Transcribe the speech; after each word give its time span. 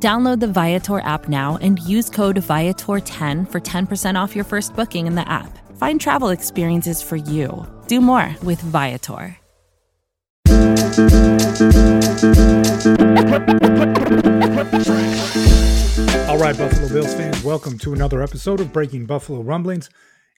Download 0.00 0.38
the 0.38 0.46
Viator 0.46 1.00
app 1.00 1.28
now 1.28 1.58
and 1.60 1.80
use 1.80 2.08
code 2.08 2.36
Viator10 2.36 3.50
for 3.50 3.60
10% 3.60 4.14
off 4.14 4.36
your 4.36 4.44
first 4.44 4.76
booking 4.76 5.08
in 5.08 5.16
the 5.16 5.28
app. 5.28 5.58
Find 5.76 6.00
travel 6.00 6.28
experiences 6.28 7.02
for 7.02 7.16
you. 7.16 7.66
Do 7.88 8.00
more 8.00 8.32
with 8.44 8.60
Viator. 8.60 9.36
All 16.28 16.38
right, 16.38 16.56
Buffalo 16.56 16.88
Bills 16.88 17.14
fans, 17.14 17.42
welcome 17.42 17.76
to 17.78 17.92
another 17.92 18.22
episode 18.22 18.60
of 18.60 18.72
Breaking 18.72 19.04
Buffalo 19.04 19.42
Rumblings. 19.42 19.90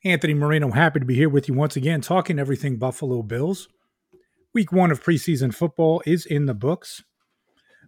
Anthony 0.04 0.32
Marino, 0.32 0.70
happy 0.70 1.01
to 1.01 1.04
be 1.04 1.16
here 1.16 1.29
with 1.29 1.48
you 1.48 1.54
once 1.54 1.77
again, 1.77 2.01
talking 2.01 2.38
everything 2.38 2.79
Buffalo 2.79 3.23
Bills. 3.23 3.68
Week 4.54 4.73
one 4.73 4.90
of 4.90 5.04
preseason 5.04 5.54
football 5.54 6.02
is 6.06 6.24
in 6.24 6.46
the 6.46 6.54
books. 6.54 7.02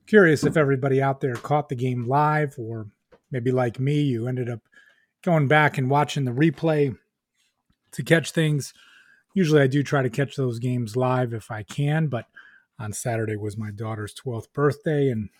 Curious 0.07 0.45
if 0.45 0.57
everybody 0.57 1.01
out 1.01 1.21
there 1.21 1.35
caught 1.35 1.69
the 1.69 1.75
game 1.75 2.07
live, 2.07 2.55
or 2.59 2.87
maybe 3.31 3.51
like 3.51 3.81
me, 3.81 4.01
you 4.01 4.27
ended 4.27 4.51
up 4.51 4.61
going 5.23 5.49
back 5.49 5.79
and 5.79 5.89
watching 5.89 6.25
the 6.25 6.33
replay 6.33 6.97
to 7.93 8.03
catch 8.03 8.33
things. 8.33 8.75
Usually 9.35 9.63
I 9.63 9.67
do 9.67 9.83
try 9.83 10.03
to 10.03 10.11
catch 10.11 10.37
those 10.37 10.59
games 10.59 10.97
live 10.97 11.33
if 11.33 11.51
I 11.51 11.63
can, 11.63 12.09
but 12.09 12.27
on 12.79 12.93
Saturday 12.93 13.37
was 13.37 13.57
my 13.57 13.71
daughter's 13.71 14.15
12th 14.15 14.53
birthday 14.53 15.09
and 15.09 15.31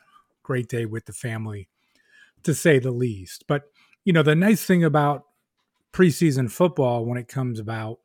great 0.43 0.69
day 0.69 0.87
with 0.87 1.07
the 1.07 1.13
family 1.13 1.69
to 2.45 2.55
say 2.55 2.79
the 2.79 2.91
least. 2.91 3.45
But, 3.47 3.65
you 4.05 4.13
know, 4.13 4.23
the 4.23 4.35
nice 4.35 4.65
thing 4.65 4.85
about 4.85 5.27
preseason 5.93 6.51
football 6.51 7.05
when 7.05 7.19
it 7.19 7.29
comes 7.29 7.61
about 7.61 7.99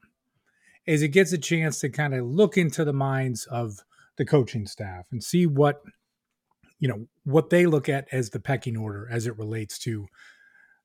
is 0.86 1.02
it 1.02 1.10
gets 1.10 1.32
a 1.32 1.38
chance 1.38 1.80
to 1.80 1.90
kind 1.90 2.14
of 2.14 2.26
look 2.26 2.58
into 2.58 2.84
the 2.84 2.94
minds 2.94 3.46
of 3.46 3.84
the 4.18 4.26
coaching 4.26 4.66
staff 4.66 5.06
and 5.12 5.24
see 5.24 5.46
what 5.46 5.82
you 6.80 6.88
know 6.88 7.08
what 7.24 7.50
they 7.50 7.66
look 7.66 7.90
at 7.90 8.08
as 8.12 8.30
the 8.30 8.40
pecking 8.40 8.78
order 8.78 9.08
as 9.12 9.28
it 9.28 9.38
relates 9.38 9.80
to 9.80 10.08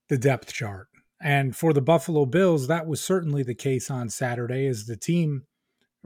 the 0.09 0.19
depth 0.19 0.53
chart. 0.53 0.89
And 1.21 1.55
for 1.55 1.73
the 1.73 1.81
Buffalo 1.81 2.27
Bills, 2.27 2.67
that 2.67 2.87
was 2.87 3.03
certainly 3.03 3.43
the 3.43 3.55
case 3.55 3.91
on 3.91 4.09
Saturday 4.09 4.67
as 4.67 4.87
the 4.87 4.97
team 4.97 5.45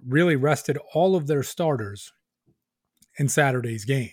really 0.07 0.37
rested 0.37 0.79
all 0.93 1.17
of 1.17 1.27
their 1.27 1.43
starters 1.43 2.13
in 3.19 3.29
Saturday's 3.29 3.85
game. 3.87 4.11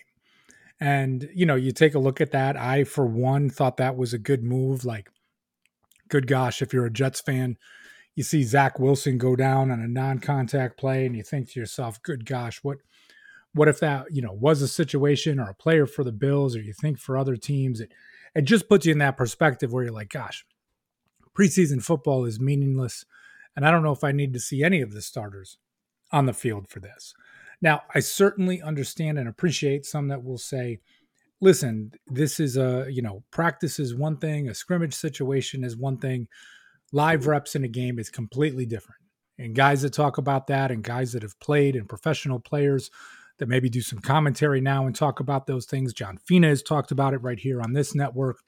And, 0.80 1.28
you 1.34 1.46
know, 1.46 1.54
you 1.54 1.72
take 1.72 1.94
a 1.94 1.98
look 1.98 2.20
at 2.20 2.32
that. 2.32 2.56
I, 2.56 2.84
for 2.84 3.06
one, 3.06 3.50
thought 3.50 3.76
that 3.76 3.96
was 3.96 4.12
a 4.12 4.18
good 4.18 4.42
move. 4.42 4.84
Like, 4.84 5.10
good 6.08 6.26
gosh, 6.26 6.62
if 6.62 6.72
you're 6.72 6.86
a 6.86 6.92
Jets 6.92 7.20
fan, 7.20 7.56
you 8.14 8.22
see 8.22 8.42
Zach 8.42 8.78
Wilson 8.78 9.18
go 9.18 9.36
down 9.36 9.70
on 9.70 9.80
a 9.80 9.88
non 9.88 10.18
contact 10.20 10.78
play 10.78 11.06
and 11.06 11.16
you 11.16 11.22
think 11.22 11.50
to 11.50 11.60
yourself, 11.60 12.02
good 12.02 12.24
gosh, 12.24 12.60
what. 12.62 12.78
What 13.54 13.68
if 13.68 13.80
that, 13.80 14.06
you 14.10 14.20
know, 14.20 14.32
was 14.32 14.62
a 14.62 14.68
situation 14.68 15.40
or 15.40 15.48
a 15.48 15.54
player 15.54 15.86
for 15.86 16.04
the 16.04 16.12
Bills 16.12 16.54
or 16.54 16.60
you 16.60 16.72
think 16.72 16.98
for 16.98 17.16
other 17.16 17.36
teams? 17.36 17.80
It 17.80 17.92
it 18.34 18.42
just 18.42 18.68
puts 18.68 18.84
you 18.84 18.92
in 18.92 18.98
that 18.98 19.16
perspective 19.16 19.72
where 19.72 19.84
you're 19.84 19.92
like, 19.92 20.10
gosh, 20.10 20.44
preseason 21.38 21.82
football 21.82 22.24
is 22.24 22.40
meaningless. 22.40 23.04
And 23.56 23.66
I 23.66 23.70
don't 23.70 23.84
know 23.84 23.92
if 23.92 24.04
I 24.04 24.12
need 24.12 24.32
to 24.32 24.40
see 24.40 24.64
any 24.64 24.80
of 24.80 24.92
the 24.92 25.02
starters 25.02 25.58
on 26.10 26.26
the 26.26 26.32
field 26.32 26.68
for 26.68 26.80
this. 26.80 27.14
Now, 27.62 27.82
I 27.94 28.00
certainly 28.00 28.60
understand 28.60 29.18
and 29.18 29.28
appreciate 29.28 29.86
some 29.86 30.08
that 30.08 30.24
will 30.24 30.38
say, 30.38 30.80
listen, 31.40 31.92
this 32.08 32.40
is 32.40 32.56
a, 32.56 32.86
you 32.90 33.02
know, 33.02 33.22
practice 33.30 33.78
is 33.78 33.94
one 33.94 34.16
thing, 34.16 34.48
a 34.48 34.54
scrimmage 34.54 34.94
situation 34.94 35.62
is 35.62 35.76
one 35.76 35.98
thing, 35.98 36.26
live 36.92 37.26
reps 37.26 37.54
in 37.54 37.64
a 37.64 37.68
game 37.68 37.98
is 37.98 38.10
completely 38.10 38.66
different. 38.66 39.00
And 39.38 39.54
guys 39.54 39.82
that 39.82 39.92
talk 39.92 40.18
about 40.18 40.48
that 40.48 40.70
and 40.70 40.82
guys 40.82 41.12
that 41.12 41.22
have 41.22 41.38
played 41.40 41.76
and 41.76 41.88
professional 41.88 42.38
players 42.40 42.90
that 43.38 43.48
maybe 43.48 43.68
do 43.68 43.80
some 43.80 43.98
commentary 43.98 44.60
now 44.60 44.86
and 44.86 44.94
talk 44.94 45.20
about 45.20 45.46
those 45.46 45.66
things. 45.66 45.92
John 45.92 46.18
Fina 46.18 46.48
has 46.48 46.62
talked 46.62 46.90
about 46.90 47.14
it 47.14 47.22
right 47.22 47.38
here 47.38 47.60
on 47.60 47.72
this 47.72 47.94
network. 47.94 48.38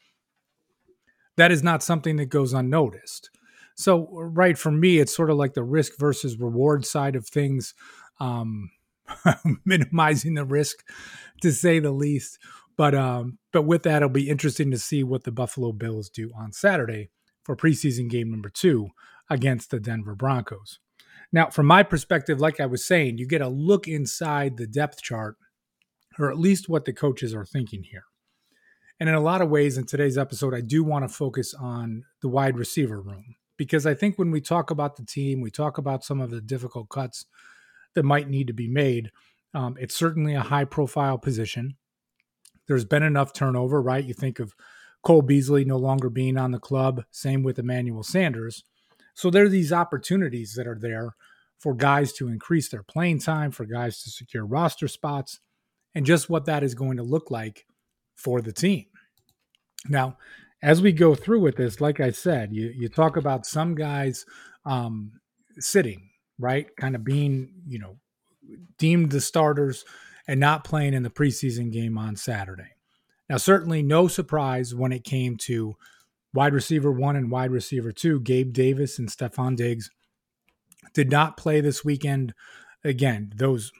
That 1.36 1.52
is 1.52 1.62
not 1.62 1.82
something 1.82 2.16
that 2.16 2.26
goes 2.26 2.52
unnoticed. 2.52 3.30
So, 3.74 4.08
right 4.10 4.56
for 4.56 4.70
me, 4.70 4.98
it's 4.98 5.14
sort 5.14 5.30
of 5.30 5.36
like 5.36 5.54
the 5.54 5.64
risk 5.64 5.98
versus 5.98 6.38
reward 6.38 6.86
side 6.86 7.14
of 7.14 7.26
things. 7.26 7.74
Um, 8.20 8.70
minimizing 9.64 10.34
the 10.34 10.44
risk 10.44 10.84
to 11.42 11.52
say 11.52 11.78
the 11.78 11.92
least. 11.92 12.38
But 12.76 12.94
um, 12.94 13.38
but 13.52 13.62
with 13.62 13.84
that, 13.84 13.96
it'll 13.96 14.08
be 14.08 14.28
interesting 14.28 14.70
to 14.70 14.78
see 14.78 15.02
what 15.02 15.24
the 15.24 15.32
Buffalo 15.32 15.72
Bills 15.72 16.10
do 16.10 16.30
on 16.36 16.52
Saturday 16.52 17.10
for 17.42 17.56
preseason 17.56 18.10
game 18.10 18.30
number 18.30 18.50
two 18.50 18.88
against 19.30 19.70
the 19.70 19.80
Denver 19.80 20.14
Broncos. 20.14 20.78
Now, 21.32 21.50
from 21.50 21.66
my 21.66 21.82
perspective, 21.82 22.40
like 22.40 22.60
I 22.60 22.66
was 22.66 22.86
saying, 22.86 23.18
you 23.18 23.26
get 23.26 23.42
a 23.42 23.48
look 23.48 23.88
inside 23.88 24.56
the 24.56 24.66
depth 24.66 25.02
chart, 25.02 25.36
or 26.18 26.30
at 26.30 26.38
least 26.38 26.68
what 26.68 26.84
the 26.84 26.92
coaches 26.92 27.34
are 27.34 27.44
thinking 27.44 27.82
here. 27.82 28.04
And 28.98 29.08
in 29.08 29.14
a 29.14 29.20
lot 29.20 29.42
of 29.42 29.50
ways, 29.50 29.76
in 29.76 29.84
today's 29.84 30.16
episode, 30.16 30.54
I 30.54 30.62
do 30.62 30.82
want 30.82 31.06
to 31.06 31.14
focus 31.14 31.52
on 31.52 32.04
the 32.22 32.28
wide 32.28 32.56
receiver 32.56 33.00
room 33.00 33.36
because 33.58 33.86
I 33.86 33.94
think 33.94 34.18
when 34.18 34.30
we 34.30 34.40
talk 34.40 34.70
about 34.70 34.96
the 34.96 35.04
team, 35.04 35.40
we 35.40 35.50
talk 35.50 35.78
about 35.78 36.04
some 36.04 36.20
of 36.20 36.30
the 36.30 36.40
difficult 36.40 36.88
cuts 36.88 37.26
that 37.94 38.04
might 38.04 38.28
need 38.28 38.46
to 38.46 38.52
be 38.52 38.68
made. 38.68 39.10
Um, 39.54 39.76
it's 39.78 39.94
certainly 39.94 40.34
a 40.34 40.40
high 40.40 40.64
profile 40.64 41.18
position. 41.18 41.76
There's 42.68 42.84
been 42.84 43.02
enough 43.02 43.32
turnover, 43.32 43.80
right? 43.80 44.04
You 44.04 44.14
think 44.14 44.38
of 44.38 44.54
Cole 45.02 45.22
Beasley 45.22 45.64
no 45.64 45.76
longer 45.76 46.10
being 46.10 46.36
on 46.36 46.50
the 46.50 46.58
club, 46.58 47.04
same 47.10 47.42
with 47.42 47.58
Emmanuel 47.58 48.02
Sanders. 48.02 48.64
So 49.16 49.30
there 49.30 49.46
are 49.46 49.48
these 49.48 49.72
opportunities 49.72 50.54
that 50.56 50.66
are 50.66 50.78
there 50.78 51.16
for 51.58 51.74
guys 51.74 52.12
to 52.12 52.28
increase 52.28 52.68
their 52.68 52.82
playing 52.82 53.20
time, 53.20 53.50
for 53.50 53.64
guys 53.64 54.02
to 54.02 54.10
secure 54.10 54.44
roster 54.44 54.88
spots, 54.88 55.40
and 55.94 56.04
just 56.04 56.28
what 56.28 56.44
that 56.44 56.62
is 56.62 56.74
going 56.74 56.98
to 56.98 57.02
look 57.02 57.30
like 57.30 57.64
for 58.14 58.42
the 58.42 58.52
team. 58.52 58.84
Now, 59.88 60.18
as 60.62 60.82
we 60.82 60.92
go 60.92 61.14
through 61.14 61.40
with 61.40 61.56
this, 61.56 61.80
like 61.80 61.98
I 61.98 62.10
said, 62.10 62.52
you, 62.52 62.70
you 62.76 62.90
talk 62.90 63.16
about 63.16 63.46
some 63.46 63.74
guys 63.74 64.26
um, 64.66 65.12
sitting, 65.58 66.10
right? 66.38 66.66
Kind 66.76 66.94
of 66.94 67.02
being, 67.02 67.54
you 67.66 67.78
know, 67.78 67.96
deemed 68.76 69.12
the 69.12 69.20
starters 69.22 69.86
and 70.28 70.38
not 70.38 70.64
playing 70.64 70.92
in 70.92 71.02
the 71.02 71.10
preseason 71.10 71.72
game 71.72 71.96
on 71.96 72.16
Saturday. 72.16 72.74
Now, 73.30 73.38
certainly 73.38 73.82
no 73.82 74.08
surprise 74.08 74.74
when 74.74 74.92
it 74.92 75.04
came 75.04 75.38
to 75.38 75.74
wide 76.36 76.54
receiver 76.54 76.92
one 76.92 77.16
and 77.16 77.30
wide 77.30 77.50
receiver 77.50 77.90
two, 77.90 78.20
Gabe 78.20 78.52
Davis 78.52 78.98
and 78.98 79.08
Stefon 79.08 79.56
Diggs, 79.56 79.90
did 80.94 81.10
not 81.10 81.36
play 81.36 81.60
this 81.60 81.84
weekend. 81.84 82.34
Again, 82.84 83.32
those 83.34 83.72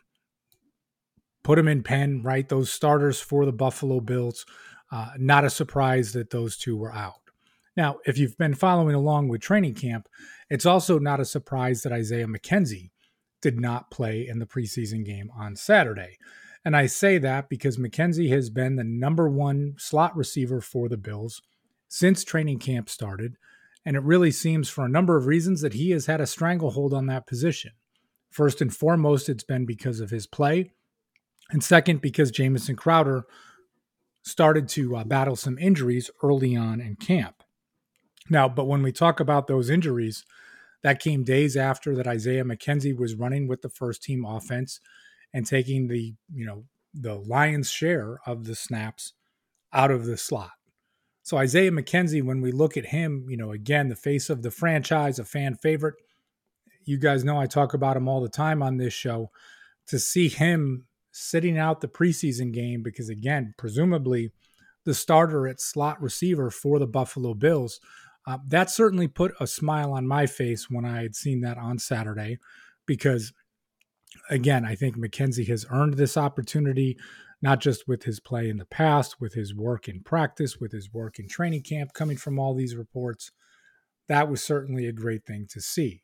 put 1.45 1.57
them 1.57 1.69
in 1.69 1.85
pen, 1.85 2.23
right? 2.25 2.49
Those 2.49 2.73
starters 2.73 3.21
for 3.21 3.45
the 3.45 3.53
Buffalo 3.53 4.01
Bills. 4.01 4.45
Uh, 4.91 5.11
not 5.19 5.45
a 5.45 5.51
surprise 5.51 6.13
that 6.13 6.31
those 6.31 6.57
two 6.57 6.77
were 6.77 6.93
out. 6.93 7.21
Now, 7.77 7.99
if 8.07 8.19
you've 8.19 8.39
been 8.39 8.55
following 8.55 8.95
along 8.95 9.29
with 9.29 9.43
training 9.43 9.75
camp, 9.75 10.09
it's 10.49 10.67
also 10.67 10.99
not 10.99 11.21
a 11.21 11.25
surprise 11.25 11.83
that 11.83 11.93
Isaiah 11.93 12.27
McKenzie 12.27 12.91
did 13.43 13.61
not 13.61 13.91
play 13.91 14.27
in 14.27 14.39
the 14.39 14.47
preseason 14.47 15.05
game 15.05 15.31
on 15.37 15.57
Saturday. 15.57 16.17
And 16.65 16.77
I 16.77 16.87
say 16.87 17.19
that 17.19 17.49
because 17.49 17.77
McKenzie 17.77 18.31
has 18.31 18.51
been 18.51 18.77
the 18.77 18.85
number 18.85 19.29
one 19.29 19.75
slot 19.77 20.17
receiver 20.17 20.61
for 20.61 20.89
the 20.89 20.97
Bills 20.97 21.43
since 21.89 22.25
training 22.25 22.59
camp 22.59 22.89
started. 22.89 23.37
And 23.85 23.97
it 23.97 24.03
really 24.03 24.33
seems, 24.33 24.69
for 24.69 24.85
a 24.85 24.89
number 24.89 25.17
of 25.17 25.27
reasons, 25.27 25.61
that 25.61 25.75
he 25.75 25.91
has 25.93 26.07
had 26.07 26.21
a 26.21 26.27
stranglehold 26.27 26.93
on 26.93 27.07
that 27.07 27.27
position. 27.27 27.73
First 28.31 28.61
and 28.61 28.75
foremost, 28.75 29.29
it's 29.29 29.45
been 29.45 29.65
because 29.65 30.01
of 30.01 30.11
his 30.11 30.27
play. 30.27 30.73
And 31.51 31.63
second, 31.63 32.01
because 32.01 32.31
Jamison 32.33 32.75
Crowder 32.75 33.25
started 34.25 34.69
to 34.71 34.97
uh, 34.97 35.05
battle 35.05 35.37
some 35.37 35.57
injuries 35.59 36.11
early 36.23 36.57
on 36.57 36.81
in 36.81 36.97
camp. 36.97 37.45
Now, 38.29 38.49
but 38.49 38.67
when 38.67 38.83
we 38.83 38.91
talk 38.91 39.21
about 39.21 39.47
those 39.47 39.71
injuries, 39.71 40.25
that 40.83 41.01
came 41.01 41.23
days 41.23 41.57
after 41.57 41.95
that 41.95 42.09
Isaiah 42.09 42.45
McKenzie 42.45 42.97
was 42.97 43.15
running 43.15 43.47
with 43.47 43.63
the 43.63 43.69
first 43.69 44.03
team 44.03 44.25
offense 44.25 44.81
and 45.33 45.47
taking 45.47 45.87
the, 45.87 46.15
you 46.33 46.45
know, 46.45 46.65
the 46.93 47.15
lion's 47.15 47.71
share 47.71 48.19
of 48.27 48.45
the 48.45 48.55
snaps 48.55 49.13
out 49.73 49.91
of 49.91 50.07
the 50.07 50.17
slot. 50.17 50.56
So 51.27 51.39
Isaiah 51.39 51.73
McKenzie, 51.73 52.23
when 52.23 52.41
we 52.41 52.53
look 52.53 52.77
at 52.77 52.87
him, 52.87 53.27
you 53.29 53.37
know, 53.37 53.51
again, 53.51 53.89
the 53.89 53.97
face 53.97 54.31
of 54.31 54.43
the 54.43 54.51
franchise, 54.53 55.19
a 55.19 55.25
fan 55.25 55.57
favorite. 55.57 55.97
You 56.85 56.99
guys 56.99 57.25
know 57.25 57.37
I 57.37 57.47
talk 57.47 57.75
about 57.75 57.97
him 57.97 58.07
all 58.07 58.21
the 58.21 58.29
time 58.29 58.63
on 58.63 58.77
this 58.77 58.95
show. 58.95 59.33
To 59.89 59.99
see 59.99 60.29
him 60.29 60.87
sitting 61.11 61.59
out 61.59 61.81
the 61.81 61.89
preseason 61.89 62.53
game, 62.53 62.85
because 62.85 63.09
again, 63.09 63.55
presumably 63.59 64.31
the 64.85 64.95
starter 64.95 65.49
at 65.49 65.61
slot 65.61 66.01
receiver 66.01 66.49
for 66.49 66.79
the 66.79 66.87
Buffalo 66.87 67.35
Bills 67.35 67.81
Uh, 68.25 68.39
that 68.47 68.71
certainly 68.71 69.09
put 69.09 69.35
a 69.41 69.47
smile 69.49 69.93
on 69.93 70.07
my 70.07 70.27
face 70.27 70.71
when 70.71 70.85
I 70.85 71.03
had 71.03 71.17
seen 71.17 71.41
that 71.41 71.59
on 71.59 71.79
Saturday 71.81 72.39
because, 72.87 73.33
again, 74.31 74.65
I 74.65 74.77
think 74.77 74.97
McKenzie 74.97 75.49
has 75.49 75.67
earned 75.71 75.95
this 75.95 76.17
opportunity, 76.17 76.97
not 77.43 77.61
just 77.61 77.87
with 77.87 78.05
his 78.05 78.21
play 78.21 78.49
in 78.49 78.57
the 78.57 78.67
past, 78.67 79.21
with 79.21 79.35
his 79.35 79.55
work 79.55 79.89
in 79.89 80.01
practice, 80.01 80.59
with 80.59 80.73
his 80.73 80.93
work 80.93 81.19
in 81.19 81.29
training 81.29 81.63
camp, 81.63 81.93
coming 81.93 82.17
from 82.17 82.39
all 82.39 82.55
these 82.55 82.75
reports. 82.75 83.31
That 84.09 84.29
was 84.29 84.43
certainly 84.43 84.87
a 84.87 84.93
great 84.93 85.25
thing 85.25 85.47
to 85.51 85.61
see. 85.61 86.03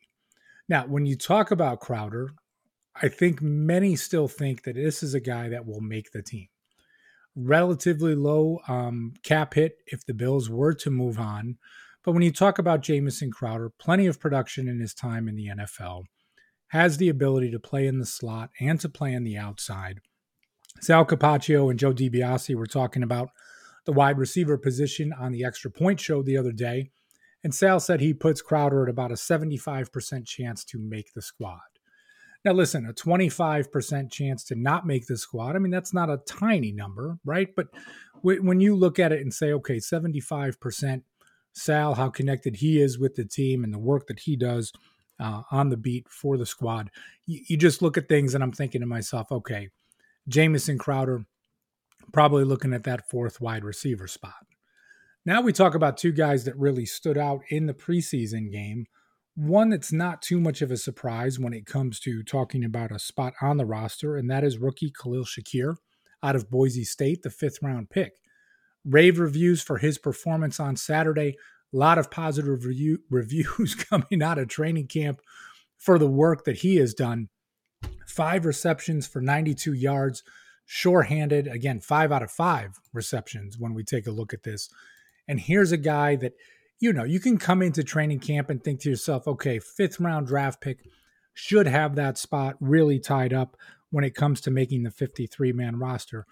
Now, 0.69 0.85
when 0.85 1.05
you 1.05 1.15
talk 1.15 1.51
about 1.51 1.79
Crowder, 1.79 2.29
I 3.01 3.07
think 3.07 3.41
many 3.41 3.95
still 3.95 4.27
think 4.27 4.63
that 4.63 4.75
this 4.75 5.01
is 5.01 5.13
a 5.13 5.19
guy 5.19 5.49
that 5.49 5.65
will 5.65 5.81
make 5.81 6.11
the 6.11 6.21
team. 6.21 6.47
Relatively 7.35 8.13
low 8.13 8.59
um, 8.67 9.13
cap 9.23 9.55
hit 9.55 9.77
if 9.87 10.05
the 10.05 10.13
Bills 10.13 10.49
were 10.49 10.73
to 10.75 10.91
move 10.91 11.19
on. 11.19 11.57
But 12.03 12.11
when 12.11 12.21
you 12.21 12.31
talk 12.31 12.59
about 12.59 12.81
Jamison 12.81 13.31
Crowder, 13.31 13.71
plenty 13.79 14.05
of 14.05 14.19
production 14.19 14.67
in 14.67 14.79
his 14.79 14.93
time 14.93 15.27
in 15.27 15.35
the 15.35 15.47
NFL, 15.47 16.03
has 16.67 16.97
the 16.97 17.09
ability 17.09 17.49
to 17.51 17.59
play 17.59 17.87
in 17.87 17.99
the 17.99 18.05
slot 18.05 18.51
and 18.59 18.79
to 18.81 18.89
play 18.89 19.15
on 19.15 19.23
the 19.23 19.37
outside. 19.37 20.01
Sal 20.83 21.05
Capaccio 21.05 21.69
and 21.69 21.79
Joe 21.79 21.93
DiBiase 21.93 22.55
were 22.55 22.67
talking 22.67 23.03
about 23.03 23.29
the 23.85 23.93
wide 23.93 24.17
receiver 24.17 24.57
position 24.57 25.13
on 25.13 25.31
the 25.31 25.45
extra 25.45 25.71
point 25.71 25.99
show 25.99 26.21
the 26.21 26.37
other 26.37 26.51
day. 26.51 26.91
And 27.41 27.55
Sal 27.55 27.79
said 27.79 28.01
he 28.01 28.13
puts 28.13 28.41
Crowder 28.41 28.83
at 28.83 28.89
about 28.89 29.11
a 29.11 29.15
75% 29.15 30.25
chance 30.25 30.65
to 30.65 30.79
make 30.79 31.13
the 31.13 31.21
squad. 31.21 31.61
Now, 32.43 32.51
listen, 32.51 32.85
a 32.85 32.93
25% 32.93 34.11
chance 34.11 34.43
to 34.43 34.55
not 34.55 34.85
make 34.85 35.07
the 35.07 35.17
squad. 35.17 35.55
I 35.55 35.59
mean, 35.59 35.71
that's 35.71 35.93
not 35.93 36.09
a 36.09 36.21
tiny 36.25 36.73
number, 36.73 37.17
right? 37.23 37.47
But 37.55 37.67
when 38.21 38.59
you 38.59 38.75
look 38.75 38.99
at 38.99 39.13
it 39.13 39.21
and 39.21 39.33
say, 39.33 39.53
okay, 39.53 39.77
75%, 39.77 41.03
Sal, 41.53 41.95
how 41.95 42.09
connected 42.09 42.57
he 42.57 42.81
is 42.81 42.99
with 42.99 43.15
the 43.15 43.23
team 43.23 43.63
and 43.63 43.73
the 43.73 43.79
work 43.79 44.07
that 44.07 44.19
he 44.19 44.35
does 44.35 44.73
uh, 45.17 45.43
on 45.49 45.69
the 45.69 45.77
beat 45.77 46.09
for 46.09 46.35
the 46.35 46.45
squad, 46.45 46.91
you, 47.25 47.39
you 47.47 47.55
just 47.55 47.81
look 47.81 47.97
at 47.97 48.09
things 48.09 48.35
and 48.35 48.43
I'm 48.43 48.51
thinking 48.51 48.81
to 48.81 48.87
myself, 48.87 49.31
okay, 49.31 49.69
Jamison 50.27 50.77
Crowder 50.77 51.25
probably 52.11 52.43
looking 52.43 52.73
at 52.73 52.83
that 52.83 53.09
fourth 53.09 53.41
wide 53.41 53.63
receiver 53.63 54.07
spot. 54.07 54.45
Now 55.25 55.41
we 55.41 55.53
talk 55.53 55.73
about 55.73 55.97
two 55.97 56.11
guys 56.11 56.43
that 56.45 56.57
really 56.57 56.85
stood 56.85 57.17
out 57.17 57.41
in 57.49 57.65
the 57.65 57.73
preseason 57.73 58.51
game 58.51 58.85
one 59.35 59.69
that's 59.69 59.91
not 59.91 60.21
too 60.21 60.39
much 60.39 60.61
of 60.61 60.71
a 60.71 60.77
surprise 60.77 61.39
when 61.39 61.53
it 61.53 61.65
comes 61.65 61.99
to 62.01 62.23
talking 62.23 62.63
about 62.63 62.91
a 62.91 62.99
spot 62.99 63.33
on 63.41 63.57
the 63.57 63.65
roster, 63.65 64.15
and 64.15 64.29
that 64.29 64.43
is 64.43 64.59
rookie 64.59 64.91
Khalil 64.91 65.25
Shakir 65.25 65.75
out 66.21 66.35
of 66.35 66.49
Boise 66.49 66.83
State, 66.83 67.23
the 67.23 67.29
fifth 67.29 67.59
round 67.61 67.89
pick. 67.89 68.13
Rave 68.85 69.19
reviews 69.19 69.61
for 69.61 69.77
his 69.77 69.97
performance 69.97 70.59
on 70.59 70.75
Saturday. 70.75 71.35
A 71.73 71.77
lot 71.77 71.97
of 71.97 72.11
positive 72.11 72.65
review, 72.65 72.99
reviews 73.09 73.75
coming 73.89 74.21
out 74.21 74.37
of 74.37 74.47
training 74.47 74.87
camp 74.87 75.19
for 75.77 75.97
the 75.97 76.07
work 76.07 76.45
that 76.45 76.57
he 76.57 76.75
has 76.77 76.93
done. 76.93 77.29
Five 78.13 78.45
receptions 78.45 79.07
for 79.07 79.21
92 79.21 79.73
yards, 79.73 80.23
shorthanded. 80.65 81.47
Again, 81.47 81.79
five 81.79 82.11
out 82.11 82.23
of 82.23 82.31
five 82.31 82.79
receptions 82.93 83.57
when 83.57 83.73
we 83.73 83.83
take 83.83 84.05
a 84.05 84.11
look 84.11 84.33
at 84.33 84.43
this. 84.43 84.69
And 85.27 85.39
here's 85.39 85.71
a 85.71 85.77
guy 85.77 86.15
that 86.17 86.33
you 86.83 86.91
know, 86.91 87.05
you 87.05 87.21
can 87.21 87.37
come 87.37 87.61
into 87.61 87.81
training 87.81 88.19
camp 88.19 88.49
and 88.49 88.61
think 88.61 88.81
to 88.81 88.89
yourself, 88.89 89.25
okay, 89.25 89.57
fifth 89.57 90.01
round 90.01 90.27
draft 90.27 90.59
pick 90.59 90.79
should 91.33 91.65
have 91.65 91.95
that 91.95 92.17
spot 92.17 92.57
really 92.59 92.99
tied 92.99 93.31
up 93.31 93.55
when 93.89 94.03
it 94.03 94.15
comes 94.15 94.41
to 94.41 94.51
making 94.51 94.83
the 94.83 94.91
53 94.91 95.53
man 95.53 95.79
roster. 95.79 96.25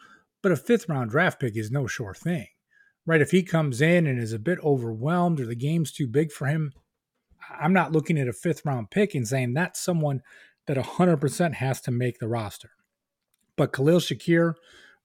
But 0.44 0.52
a 0.52 0.58
fifth 0.58 0.90
round 0.90 1.12
draft 1.12 1.40
pick 1.40 1.56
is 1.56 1.72
no 1.72 1.88
sure 1.88 2.14
thing, 2.14 2.48
right? 3.06 3.22
If 3.22 3.32
he 3.32 3.44
comes 3.44 3.80
in 3.80 4.06
and 4.06 4.20
is 4.20 4.34
a 4.34 4.40
bit 4.40 4.60
overwhelmed 4.60 5.40
or 5.40 5.46
the 5.46 5.56
game's 5.56 5.94
too 5.94 6.06
big 6.06 6.34
for 6.34 6.48
him, 6.48 6.74
I'm 7.58 7.72
not 7.72 7.94
looking 7.94 8.20
at 8.20 8.28
a 8.28 8.34
fifth 8.34 8.66
round 8.66 8.92
pick 8.92 9.16
and 9.16 9.26
saying 9.26 9.54
that's 9.54 9.80
someone 9.80 10.22
that 10.68 10.78
100% 10.78 11.54
has 11.56 11.82
to 11.82 11.92
make 11.92 12.20
the 12.20 12.28
roster. 12.28 12.72
But 13.58 13.74
Khalil 13.74 14.00
Shakir, 14.00 14.56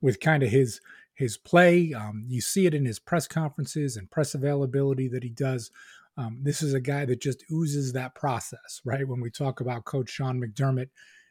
with 0.01 0.21
kind 0.21 0.43
of 0.43 0.51
his 0.51 0.81
his 1.17 1.39
play. 1.39 1.95
Um, 1.95 2.27
you 2.29 2.41
see 2.41 2.67
it 2.67 2.75
in 2.75 2.85
his 2.85 2.99
press 2.99 3.27
conferences 3.27 3.97
and 3.97 4.11
press 4.11 4.35
availability 4.35 5.09
that 5.09 5.25
he 5.25 5.31
does. 5.31 5.71
Um, 6.19 6.39
this 6.43 6.63
is 6.63 6.75
a 6.75 6.81
guy 6.81 7.05
that 7.07 7.21
just 7.21 7.45
oozes 7.51 7.93
that 7.93 8.15
process, 8.15 8.81
right? 8.85 9.09
When 9.09 9.21
we 9.21 9.31
talk 9.31 9.61
about 9.61 9.87
Coach 9.87 10.11
Sean 10.11 10.41
McDermott 10.41 10.91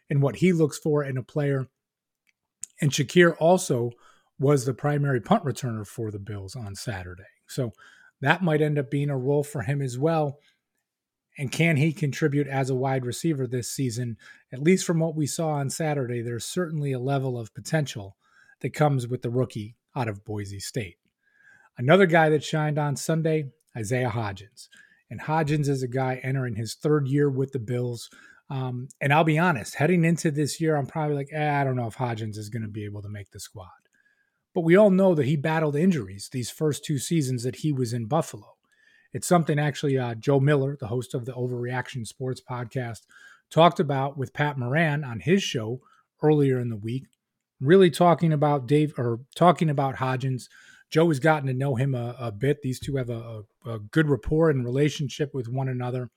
and 0.09 0.21
what 0.21 0.37
he 0.37 0.53
looks 0.53 0.77
for 0.77 1.03
in 1.03 1.17
a 1.17 1.23
player. 1.23 1.67
And 2.81 2.91
Shakir 2.91 3.35
also 3.39 3.91
was 4.39 4.65
the 4.65 4.73
primary 4.73 5.21
punt 5.21 5.45
returner 5.45 5.87
for 5.87 6.11
the 6.11 6.19
Bills 6.19 6.55
on 6.55 6.75
Saturday. 6.75 7.23
So 7.47 7.71
that 8.21 8.43
might 8.43 8.61
end 8.61 8.77
up 8.77 8.91
being 8.91 9.09
a 9.09 9.17
role 9.17 9.43
for 9.43 9.61
him 9.61 9.81
as 9.81 9.97
well. 9.97 10.39
And 11.37 11.51
can 11.51 11.77
he 11.77 11.91
contribute 11.91 12.47
as 12.47 12.69
a 12.69 12.75
wide 12.75 13.05
receiver 13.05 13.45
this 13.45 13.69
season? 13.69 14.17
At 14.53 14.61
least 14.61 14.85
from 14.85 14.99
what 14.99 15.15
we 15.15 15.27
saw 15.27 15.49
on 15.49 15.69
Saturday, 15.69 16.21
there's 16.21 16.45
certainly 16.45 16.93
a 16.93 16.99
level 16.99 17.37
of 17.37 17.53
potential 17.53 18.15
that 18.61 18.73
comes 18.73 19.07
with 19.07 19.21
the 19.21 19.29
rookie 19.29 19.75
out 19.95 20.07
of 20.07 20.23
Boise 20.23 20.59
State. 20.59 20.97
Another 21.77 22.05
guy 22.05 22.29
that 22.29 22.43
shined 22.43 22.79
on 22.79 22.95
Sunday, 22.95 23.51
Isaiah 23.75 24.09
Hodgins. 24.09 24.69
And 25.09 25.21
Hodgins 25.21 25.67
is 25.67 25.83
a 25.83 25.87
guy 25.87 26.19
entering 26.23 26.55
his 26.55 26.75
third 26.75 27.07
year 27.07 27.29
with 27.29 27.51
the 27.51 27.59
Bills. 27.59 28.09
Um, 28.49 28.87
and 29.01 29.13
I'll 29.13 29.23
be 29.23 29.37
honest, 29.37 29.75
heading 29.75 30.05
into 30.05 30.31
this 30.31 30.61
year, 30.61 30.75
I'm 30.75 30.87
probably 30.87 31.15
like, 31.15 31.29
eh, 31.33 31.59
I 31.59 31.63
don't 31.63 31.75
know 31.75 31.87
if 31.87 31.97
Hodgins 31.97 32.37
is 32.37 32.49
going 32.49 32.63
to 32.63 32.69
be 32.69 32.85
able 32.85 33.01
to 33.01 33.09
make 33.09 33.31
the 33.31 33.39
squad. 33.39 33.69
But 34.53 34.61
we 34.61 34.77
all 34.77 34.89
know 34.89 35.13
that 35.15 35.25
he 35.25 35.35
battled 35.35 35.75
injuries 35.75 36.29
these 36.31 36.49
first 36.49 36.85
two 36.85 36.97
seasons 36.97 37.43
that 37.43 37.57
he 37.57 37.73
was 37.73 37.91
in 37.91 38.05
Buffalo. 38.05 38.54
It's 39.15 39.27
something 39.27 39.57
actually 39.57 39.97
uh, 39.97 40.13
Joe 40.13 40.39
Miller, 40.39 40.77
the 40.79 40.87
host 40.87 41.15
of 41.15 41.25
the 41.25 41.33
Overreaction 41.33 42.05
Sports 42.05 42.41
podcast, 42.47 43.01
talked 43.49 43.79
about 43.79 44.17
with 44.17 44.33
Pat 44.33 44.59
Moran 44.59 45.03
on 45.03 45.21
his 45.21 45.41
show 45.41 45.79
earlier 46.21 46.59
in 46.59 46.69
the 46.69 46.75
week 46.75 47.05
really 47.59 47.89
talking 47.89 48.33
about 48.33 48.67
Dave 48.67 48.93
or 48.97 49.19
talking 49.35 49.69
about 49.69 49.95
Hodgins. 49.95 50.47
Joe 50.89 51.07
has 51.07 51.19
gotten 51.19 51.47
to 51.47 51.53
know 51.53 51.75
him 51.75 51.95
a, 51.95 52.15
a 52.19 52.31
bit. 52.31 52.61
These 52.61 52.79
two 52.79 52.97
have 52.97 53.09
a, 53.09 53.43
a, 53.65 53.79
good 53.79 54.07
rapport 54.07 54.49
and 54.49 54.63
relationship 54.63 55.33
with 55.33 55.47
one 55.47 55.67
another. 55.67 56.09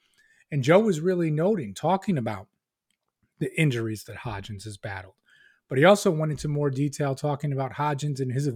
And 0.50 0.62
Joe 0.62 0.80
was 0.80 1.00
really 1.00 1.30
noting, 1.30 1.74
talking 1.74 2.18
about 2.18 2.48
the 3.38 3.50
injuries 3.60 4.04
that 4.04 4.18
Hodgins 4.18 4.64
has 4.64 4.76
battled. 4.76 5.14
But 5.68 5.78
he 5.78 5.84
also 5.84 6.10
went 6.10 6.32
into 6.32 6.48
more 6.48 6.70
detail 6.70 7.14
talking 7.14 7.52
about 7.52 7.74
Hodgins 7.74 8.20
and 8.20 8.32
his 8.32 8.46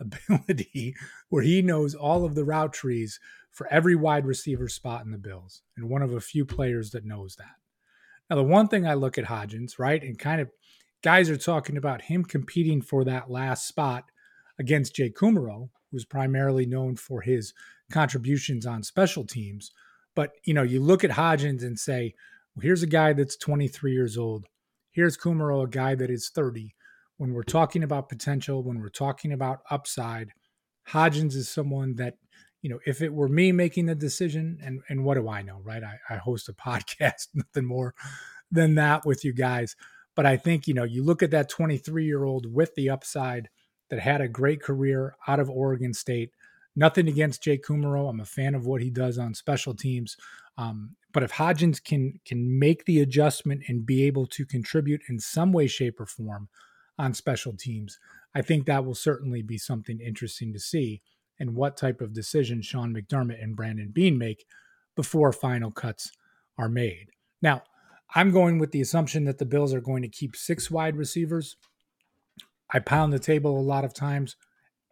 ability, 0.00 0.96
where 1.28 1.42
he 1.42 1.62
knows 1.62 1.94
all 1.94 2.24
of 2.24 2.34
the 2.34 2.44
route 2.44 2.72
trees 2.72 3.20
for 3.50 3.66
every 3.68 3.94
wide 3.94 4.26
receiver 4.26 4.68
spot 4.68 5.04
in 5.04 5.10
the 5.10 5.18
Bills, 5.18 5.62
and 5.76 5.88
one 5.88 6.02
of 6.02 6.12
a 6.12 6.20
few 6.20 6.44
players 6.44 6.90
that 6.90 7.04
knows 7.04 7.36
that. 7.36 7.56
Now, 8.28 8.36
the 8.36 8.44
one 8.44 8.68
thing 8.68 8.86
I 8.86 8.94
look 8.94 9.18
at 9.18 9.24
Hodgins, 9.24 9.78
right, 9.78 10.02
and 10.02 10.18
kind 10.18 10.40
of 10.40 10.50
guys 11.02 11.28
are 11.28 11.36
talking 11.36 11.76
about 11.76 12.02
him 12.02 12.24
competing 12.24 12.80
for 12.80 13.04
that 13.04 13.30
last 13.30 13.66
spot 13.66 14.04
against 14.58 14.94
Jay 14.94 15.10
Kumerow, 15.10 15.70
who's 15.90 16.04
primarily 16.04 16.66
known 16.66 16.94
for 16.94 17.22
his 17.22 17.52
contributions 17.90 18.66
on 18.66 18.82
special 18.82 19.26
teams. 19.26 19.72
But 20.14 20.32
you 20.44 20.54
know, 20.54 20.62
you 20.62 20.80
look 20.80 21.02
at 21.02 21.10
Hodgins 21.10 21.62
and 21.62 21.78
say, 21.78 22.14
well, 22.54 22.62
here's 22.62 22.82
a 22.82 22.88
guy 22.88 23.12
that's 23.12 23.36
23 23.36 23.92
years 23.92 24.16
old. 24.16 24.46
Here's 24.92 25.16
Kumerow, 25.16 25.64
a 25.64 25.68
guy 25.68 25.94
that 25.94 26.10
is 26.10 26.30
30. 26.30 26.74
When 27.20 27.34
we're 27.34 27.42
talking 27.42 27.82
about 27.82 28.08
potential, 28.08 28.62
when 28.62 28.80
we're 28.80 28.88
talking 28.88 29.30
about 29.30 29.60
upside, 29.70 30.32
Hodgins 30.88 31.34
is 31.34 31.50
someone 31.50 31.96
that, 31.96 32.14
you 32.62 32.70
know, 32.70 32.78
if 32.86 33.02
it 33.02 33.12
were 33.12 33.28
me 33.28 33.52
making 33.52 33.84
the 33.84 33.94
decision, 33.94 34.58
and 34.64 34.80
and 34.88 35.04
what 35.04 35.16
do 35.16 35.28
I 35.28 35.42
know, 35.42 35.60
right? 35.62 35.82
I, 35.84 35.98
I 36.08 36.16
host 36.16 36.48
a 36.48 36.52
podcast, 36.68 37.28
nothing 37.34 37.66
more 37.66 37.94
than 38.50 38.74
that 38.76 39.04
with 39.04 39.22
you 39.22 39.34
guys. 39.34 39.76
But 40.16 40.24
I 40.24 40.38
think, 40.38 40.66
you 40.66 40.72
know, 40.72 40.84
you 40.84 41.04
look 41.04 41.22
at 41.22 41.30
that 41.32 41.50
23 41.50 42.06
year 42.06 42.24
old 42.24 42.46
with 42.50 42.74
the 42.74 42.88
upside 42.88 43.50
that 43.90 44.00
had 44.00 44.22
a 44.22 44.26
great 44.26 44.62
career 44.62 45.14
out 45.28 45.40
of 45.40 45.50
Oregon 45.50 45.92
State. 45.92 46.30
Nothing 46.74 47.06
against 47.06 47.42
Jake 47.42 47.66
Kumerow. 47.66 48.08
I'm 48.08 48.20
a 48.20 48.24
fan 48.24 48.54
of 48.54 48.64
what 48.64 48.80
he 48.80 48.88
does 48.88 49.18
on 49.18 49.34
special 49.34 49.74
teams. 49.74 50.16
Um, 50.56 50.96
but 51.12 51.22
if 51.22 51.32
Hodgins 51.32 51.84
can 51.84 52.14
can 52.24 52.58
make 52.58 52.86
the 52.86 53.00
adjustment 53.00 53.64
and 53.68 53.84
be 53.84 54.04
able 54.04 54.26
to 54.28 54.46
contribute 54.46 55.02
in 55.10 55.18
some 55.18 55.52
way, 55.52 55.66
shape, 55.66 56.00
or 56.00 56.06
form 56.06 56.48
on 57.00 57.14
special 57.14 57.54
teams, 57.56 57.98
I 58.34 58.42
think 58.42 58.66
that 58.66 58.84
will 58.84 58.94
certainly 58.94 59.42
be 59.42 59.58
something 59.58 60.00
interesting 60.00 60.52
to 60.52 60.60
see 60.60 61.00
and 61.38 61.56
what 61.56 61.76
type 61.76 62.02
of 62.02 62.12
decision 62.12 62.60
Sean 62.60 62.94
McDermott 62.94 63.42
and 63.42 63.56
Brandon 63.56 63.90
Beane 63.90 64.18
make 64.18 64.44
before 64.94 65.32
final 65.32 65.70
cuts 65.70 66.12
are 66.58 66.68
made. 66.68 67.08
Now, 67.40 67.62
I'm 68.14 68.32
going 68.32 68.58
with 68.58 68.72
the 68.72 68.82
assumption 68.82 69.24
that 69.24 69.38
the 69.38 69.46
Bills 69.46 69.72
are 69.72 69.80
going 69.80 70.02
to 70.02 70.08
keep 70.08 70.36
six 70.36 70.70
wide 70.70 70.96
receivers. 70.96 71.56
I 72.70 72.80
pound 72.80 73.12
the 73.12 73.18
table 73.18 73.58
a 73.58 73.62
lot 73.62 73.84
of 73.84 73.94
times, 73.94 74.36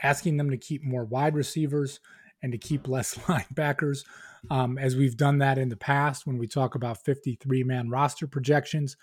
asking 0.02 0.38
them 0.38 0.50
to 0.50 0.56
keep 0.56 0.82
more 0.82 1.04
wide 1.04 1.34
receivers 1.34 2.00
and 2.42 2.52
to 2.52 2.58
keep 2.58 2.88
less 2.88 3.14
linebackers, 3.26 4.04
um, 4.50 4.78
as 4.78 4.96
we've 4.96 5.16
done 5.16 5.38
that 5.38 5.58
in 5.58 5.68
the 5.68 5.76
past 5.76 6.26
when 6.26 6.38
we 6.38 6.46
talk 6.46 6.74
about 6.74 7.04
53 7.04 7.64
man 7.64 7.90
roster 7.90 8.26
projections. 8.26 8.96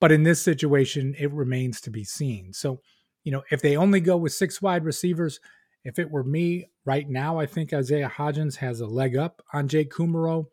But 0.00 0.12
in 0.12 0.24
this 0.24 0.42
situation, 0.42 1.14
it 1.18 1.32
remains 1.32 1.80
to 1.82 1.90
be 1.90 2.04
seen. 2.04 2.52
So, 2.52 2.80
you 3.24 3.32
know, 3.32 3.42
if 3.50 3.62
they 3.62 3.76
only 3.76 4.00
go 4.00 4.16
with 4.16 4.32
six 4.32 4.60
wide 4.62 4.84
receivers 4.84 5.40
If 5.86 6.00
it 6.00 6.10
were 6.10 6.24
me 6.24 6.64
right 6.84 7.08
now, 7.08 7.38
I 7.38 7.46
think 7.46 7.72
Isaiah 7.72 8.12
Hodgins 8.12 8.56
has 8.56 8.80
a 8.80 8.88
leg 8.88 9.16
up 9.16 9.40
on 9.52 9.68
Jake 9.68 9.92
Kumerow. 9.92 10.46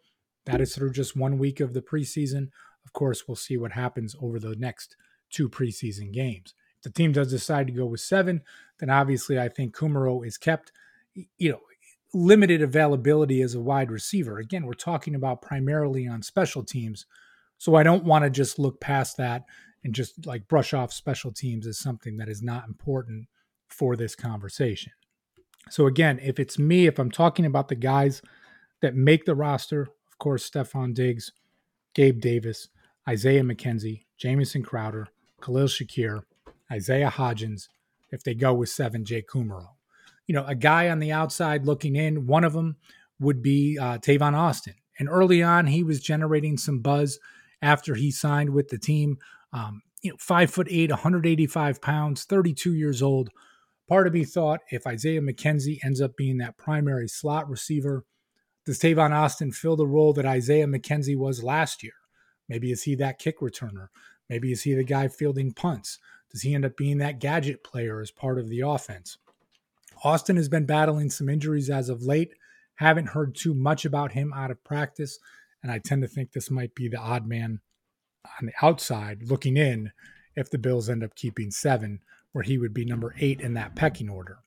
That 0.45 0.61
is 0.61 0.75
through 0.75 0.91
just 0.91 1.15
one 1.15 1.39
week 1.39 1.59
of 1.59 1.73
the 1.73 1.81
preseason. 1.81 2.49
Of 2.85 2.93
course, 2.93 3.27
we'll 3.27 3.35
see 3.35 3.57
what 3.57 3.71
happens 3.71 4.15
over 4.21 4.39
the 4.39 4.55
next 4.55 4.95
two 5.31 5.49
preseason 5.49 6.13
games. 6.13 6.53
If 6.77 6.83
the 6.83 6.91
team 6.91 7.13
does 7.13 7.31
decide 7.31 7.65
to 7.65 7.73
go 7.73 7.87
with 7.87 8.01
seven, 8.01 8.43
then 8.79 8.91
obviously 8.91 9.39
I 9.39 9.49
think 9.49 9.75
Kumerow 9.75 10.23
is 10.23 10.37
kept, 10.37 10.71
you 11.15 11.49
know, 11.53 11.61
limited 12.13 12.61
availability 12.61 13.41
as 13.41 13.55
a 13.55 13.59
wide 13.59 13.89
receiver. 13.89 14.37
Again, 14.37 14.67
we're 14.67 14.73
talking 14.73 15.15
about 15.15 15.41
primarily 15.41 16.07
on 16.07 16.21
special 16.21 16.61
teams. 16.61 17.07
So 17.63 17.75
I 17.75 17.83
don't 17.83 18.03
want 18.03 18.25
to 18.25 18.29
just 18.29 18.59
look 18.59 18.81
past 18.81 19.15
that 19.15 19.45
and 19.85 19.95
just 19.95 20.25
like 20.25 20.49
brush 20.49 20.73
off 20.73 20.91
special 20.91 21.31
teams 21.31 21.65
as 21.65 21.79
something 21.79 22.17
that 22.17 22.27
is 22.27 22.41
not 22.41 22.67
important 22.67 23.25
for 23.69 23.95
this 23.95 24.17
conversation. 24.17 24.91
So 25.69 25.87
again, 25.87 26.19
if 26.21 26.41
it's 26.41 26.59
me, 26.59 26.87
if 26.87 26.99
I'm 26.99 27.09
talking 27.09 27.45
about 27.45 27.69
the 27.69 27.75
guys 27.75 28.21
that 28.81 28.95
make 28.95 29.23
the 29.23 29.33
roster, 29.33 29.83
of 29.83 30.17
course, 30.19 30.49
Stefon 30.49 30.93
Diggs, 30.93 31.31
Gabe 31.95 32.19
Davis, 32.19 32.67
Isaiah 33.07 33.43
McKenzie, 33.43 34.01
Jamison 34.17 34.61
Crowder, 34.61 35.07
Khalil 35.41 35.67
Shakir, 35.67 36.23
Isaiah 36.69 37.13
Hodgins, 37.15 37.69
if 38.11 38.23
they 38.23 38.33
go 38.33 38.53
with 38.53 38.67
seven, 38.67 39.05
Jay 39.05 39.21
Kumerow. 39.21 39.69
You 40.27 40.35
know, 40.35 40.43
a 40.45 40.55
guy 40.55 40.89
on 40.89 40.99
the 40.99 41.13
outside 41.13 41.65
looking 41.65 41.95
in, 41.95 42.27
one 42.27 42.43
of 42.43 42.51
them 42.51 42.75
would 43.21 43.41
be 43.41 43.79
uh, 43.79 43.99
Tavon 43.99 44.33
Austin. 44.33 44.75
And 44.99 45.07
early 45.07 45.41
on, 45.41 45.67
he 45.67 45.81
was 45.81 46.01
generating 46.01 46.57
some 46.57 46.79
buzz 46.79 47.19
after 47.63 47.95
he 47.95 48.11
signed 48.11 48.51
with 48.51 48.67
the 48.67 48.77
team. 48.77 49.17
Um, 49.53 49.81
you 50.03 50.11
know, 50.11 50.17
five 50.19 50.51
foot 50.51 50.67
eight, 50.69 50.91
185 50.91 51.81
pounds, 51.81 52.25
32 52.25 52.73
years 52.73 53.01
old. 53.01 53.29
Part 53.87 54.05
of 54.05 54.13
me 54.13 54.25
thought 54.25 54.59
if 54.69 54.85
Isaiah 54.85 55.21
McKenzie 55.21 55.79
ends 55.83 56.01
up 56.01 56.15
being 56.17 56.37
that 56.37 56.57
primary 56.57 57.07
slot 57.07 57.49
receiver, 57.49 58.05
does 58.65 58.79
Tavon 58.79 59.11
Austin 59.11 59.51
fill 59.51 59.75
the 59.75 59.87
role 59.87 60.13
that 60.13 60.25
Isaiah 60.25 60.67
McKenzie 60.67 61.17
was 61.17 61.43
last 61.43 61.83
year? 61.83 61.93
Maybe 62.49 62.71
is 62.71 62.83
he 62.83 62.95
that 62.95 63.19
kick 63.19 63.39
returner? 63.39 63.87
Maybe 64.29 64.51
is 64.51 64.63
he 64.63 64.73
the 64.73 64.83
guy 64.83 65.07
fielding 65.07 65.53
punts? 65.53 65.99
Does 66.31 66.41
he 66.41 66.53
end 66.53 66.65
up 66.65 66.75
being 66.75 66.97
that 66.97 67.19
gadget 67.19 67.63
player 67.63 68.01
as 68.01 68.11
part 68.11 68.39
of 68.39 68.49
the 68.49 68.61
offense? 68.61 69.17
Austin 70.03 70.35
has 70.35 70.49
been 70.49 70.65
battling 70.65 71.09
some 71.09 71.29
injuries 71.29 71.69
as 71.69 71.89
of 71.89 72.03
late. 72.03 72.33
Haven't 72.75 73.09
heard 73.09 73.35
too 73.35 73.53
much 73.53 73.85
about 73.85 74.13
him 74.13 74.33
out 74.33 74.51
of 74.51 74.63
practice, 74.63 75.19
and 75.63 75.71
I 75.71 75.79
tend 75.79 76.01
to 76.01 76.07
think 76.07 76.31
this 76.31 76.51
might 76.51 76.75
be 76.75 76.89
the 76.89 76.99
odd 76.99 77.25
man 77.25 77.61
on 78.39 78.45
the 78.47 78.53
outside 78.61 79.23
looking 79.23 79.57
in 79.57 79.91
if 80.35 80.49
the 80.49 80.57
Bills 80.57 80.89
end 80.89 81.03
up 81.03 81.15
keeping 81.15 81.49
seven 81.49 82.01
where 82.33 82.43
he 82.43 82.57
would 82.57 82.73
be 82.73 82.85
number 82.85 83.15
eight 83.19 83.41
in 83.41 83.53
that 83.53 83.75
pecking 83.75 84.09
order. 84.09 84.39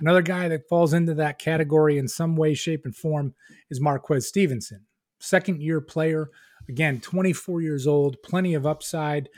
Another 0.00 0.22
guy 0.22 0.48
that 0.48 0.68
falls 0.68 0.92
into 0.92 1.14
that 1.14 1.38
category 1.38 1.98
in 1.98 2.08
some 2.08 2.36
way, 2.36 2.54
shape, 2.54 2.84
and 2.84 2.94
form 2.94 3.34
is 3.70 3.80
Marquez 3.80 4.28
Stevenson. 4.28 4.86
Second 5.18 5.60
year 5.60 5.80
player, 5.80 6.30
again, 6.68 7.00
24 7.00 7.60
years 7.60 7.86
old, 7.86 8.22
plenty 8.22 8.54
of 8.54 8.64
upside, 8.64 9.28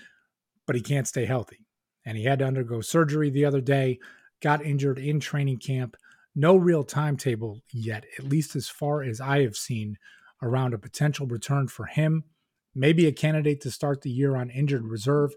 but 0.67 0.77
he 0.77 0.83
can't 0.83 1.09
stay 1.09 1.25
healthy. 1.25 1.67
And 2.05 2.17
he 2.17 2.25
had 2.25 2.39
to 2.41 2.45
undergo 2.45 2.81
surgery 2.81 3.31
the 3.31 3.45
other 3.45 3.61
day, 3.61 3.99
got 4.43 4.65
injured 4.65 4.99
in 4.99 5.19
training 5.19 5.59
camp. 5.59 5.97
No 6.35 6.57
real 6.57 6.85
timetable 6.85 7.61
yet, 7.73 8.05
at 8.19 8.25
least 8.25 8.55
as 8.55 8.69
far 8.69 9.03
as 9.03 9.21
I 9.21 9.43
have 9.43 9.57
seen, 9.57 9.97
around 10.43 10.75
a 10.75 10.79
potential 10.79 11.27
return 11.27 11.69
for 11.69 11.87
him. 11.87 12.25
Maybe 12.75 13.07
a 13.07 13.13
candidate 13.13 13.61
to 13.63 13.71
start 13.71 14.03
the 14.03 14.11
year 14.11 14.37
on 14.37 14.51
injured 14.51 14.87
reserve 14.87 15.33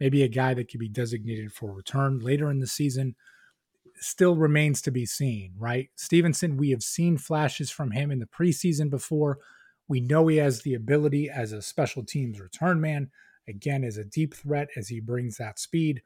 maybe 0.00 0.22
a 0.22 0.28
guy 0.28 0.54
that 0.54 0.70
could 0.70 0.80
be 0.80 0.88
designated 0.88 1.52
for 1.52 1.72
return 1.72 2.18
later 2.20 2.50
in 2.50 2.60
the 2.60 2.66
season 2.66 3.14
still 4.00 4.36
remains 4.36 4.80
to 4.82 4.90
be 4.90 5.04
seen, 5.04 5.52
right? 5.58 5.90
Stevenson, 5.96 6.56
we 6.56 6.70
have 6.70 6.82
seen 6.82 7.18
flashes 7.18 7.70
from 7.70 7.90
him 7.90 8.10
in 8.12 8.20
the 8.20 8.26
preseason 8.26 8.90
before. 8.90 9.38
We 9.88 10.00
know 10.00 10.28
he 10.28 10.36
has 10.36 10.62
the 10.62 10.74
ability 10.74 11.28
as 11.28 11.50
a 11.50 11.62
special 11.62 12.04
teams 12.04 12.38
return 12.38 12.80
man, 12.80 13.10
again, 13.48 13.82
as 13.82 13.96
a 13.96 14.04
deep 14.04 14.34
threat 14.34 14.68
as 14.76 14.88
he 14.88 15.00
brings 15.00 15.36
that 15.36 15.58
speed. 15.58 16.02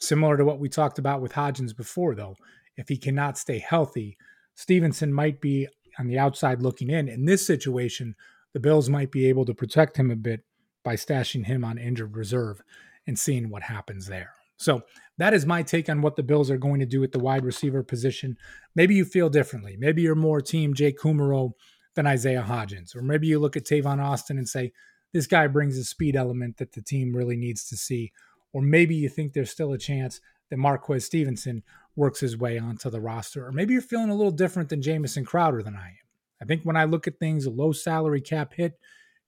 Similar 0.00 0.36
to 0.36 0.44
what 0.44 0.58
we 0.58 0.68
talked 0.68 0.98
about 0.98 1.20
with 1.20 1.32
Hodgins 1.32 1.76
before, 1.76 2.16
though, 2.16 2.34
if 2.76 2.88
he 2.88 2.96
cannot 2.96 3.38
stay 3.38 3.60
healthy, 3.60 4.18
Stevenson 4.56 5.12
might 5.12 5.40
be 5.40 5.68
on 5.98 6.06
the 6.06 6.18
outside 6.18 6.62
looking 6.62 6.90
in. 6.90 7.08
In 7.08 7.24
this 7.24 7.46
situation, 7.46 8.14
the 8.52 8.60
Bills 8.60 8.88
might 8.88 9.10
be 9.10 9.28
able 9.28 9.44
to 9.44 9.54
protect 9.54 9.96
him 9.96 10.10
a 10.10 10.16
bit 10.16 10.44
by 10.84 10.94
stashing 10.94 11.44
him 11.44 11.64
on 11.64 11.78
injured 11.78 12.16
reserve 12.16 12.62
and 13.06 13.18
seeing 13.18 13.50
what 13.50 13.62
happens 13.62 14.06
there. 14.06 14.32
So 14.56 14.82
that 15.18 15.34
is 15.34 15.44
my 15.44 15.62
take 15.62 15.88
on 15.88 16.00
what 16.00 16.16
the 16.16 16.22
Bills 16.22 16.50
are 16.50 16.56
going 16.56 16.80
to 16.80 16.86
do 16.86 17.04
at 17.04 17.12
the 17.12 17.18
wide 17.18 17.44
receiver 17.44 17.82
position. 17.82 18.38
Maybe 18.74 18.94
you 18.94 19.04
feel 19.04 19.28
differently. 19.28 19.76
Maybe 19.78 20.02
you're 20.02 20.14
more 20.14 20.40
team 20.40 20.74
Jay 20.74 20.92
Kumerow 20.92 21.52
than 21.94 22.06
Isaiah 22.06 22.44
Hodgins. 22.46 22.94
Or 22.96 23.02
maybe 23.02 23.26
you 23.26 23.38
look 23.38 23.56
at 23.56 23.64
Tavon 23.64 24.02
Austin 24.02 24.38
and 24.38 24.48
say, 24.48 24.72
this 25.12 25.26
guy 25.26 25.46
brings 25.46 25.78
a 25.78 25.84
speed 25.84 26.16
element 26.16 26.56
that 26.58 26.72
the 26.72 26.82
team 26.82 27.14
really 27.14 27.36
needs 27.36 27.68
to 27.68 27.76
see. 27.76 28.12
Or 28.52 28.62
maybe 28.62 28.94
you 28.94 29.08
think 29.08 29.32
there's 29.32 29.50
still 29.50 29.72
a 29.72 29.78
chance 29.78 30.20
that 30.50 30.58
Marquez 30.58 31.04
Stevenson 31.04 31.62
works 31.96 32.20
his 32.20 32.36
way 32.36 32.58
onto 32.58 32.90
the 32.90 33.00
roster. 33.00 33.46
Or 33.46 33.52
maybe 33.52 33.72
you're 33.72 33.82
feeling 33.82 34.10
a 34.10 34.14
little 34.14 34.32
different 34.32 34.68
than 34.68 34.82
Jamison 34.82 35.24
Crowder 35.24 35.62
than 35.62 35.74
I 35.74 35.88
am. 35.88 35.96
I 36.40 36.44
think 36.44 36.62
when 36.62 36.76
I 36.76 36.84
look 36.84 37.06
at 37.06 37.18
things, 37.18 37.46
a 37.46 37.50
low 37.50 37.72
salary 37.72 38.20
cap 38.20 38.52
hit, 38.54 38.78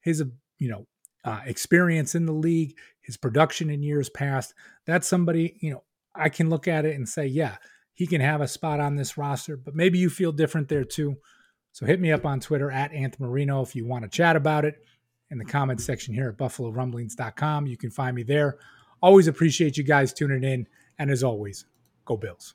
his 0.01 0.23
you 0.59 0.69
know 0.69 0.87
uh, 1.25 1.41
experience 1.47 2.15
in 2.15 2.27
the 2.27 2.33
league, 2.33 2.77
his 3.01 3.17
production 3.17 3.71
in 3.71 3.83
years 3.83 4.09
past. 4.09 4.55
That's 4.87 5.09
somebody, 5.09 5.57
you 5.61 5.73
know, 5.73 5.85
I 6.15 6.29
can 6.29 6.51
look 6.51 6.69
at 6.69 6.85
it 6.85 6.97
and 6.97 7.09
say, 7.09 7.27
yeah, 7.27 7.57
he 7.95 8.07
can 8.07 8.21
have 8.21 8.41
a 8.41 8.49
spot 8.49 8.81
on 8.81 8.97
this 8.97 9.19
roster, 9.19 9.57
but 9.57 9.75
maybe 9.75 9.99
you 9.99 10.11
feel 10.11 10.33
different 10.33 10.69
there 10.69 10.85
too. 10.85 11.17
So 11.73 11.87
hit 11.87 12.01
me 12.01 12.13
up 12.13 12.25
on 12.25 12.41
Twitter 12.41 12.71
at 12.71 12.93
Anth 12.93 13.21
Marino 13.21 13.63
if 13.63 13.77
you 13.77 13.87
want 13.87 14.05
to 14.05 14.09
chat 14.09 14.37
about 14.37 14.65
it 14.65 14.77
in 15.31 15.39
the 15.39 15.45
comments 15.45 15.85
section 15.85 16.15
here 16.15 16.29
at 16.29 16.37
buffalorumblings.com. 16.37 17.67
You 17.67 17.77
can 17.77 17.91
find 17.91 18.17
me 18.17 18.23
there. 18.23 18.59
Always 19.03 19.29
appreciate 19.29 19.77
you 19.77 19.85
guys 19.85 20.13
tuning 20.13 20.45
in. 20.45 20.67
And 20.99 21.11
as 21.11 21.23
always, 21.23 21.67
go 22.05 22.17
Bills. 22.17 22.55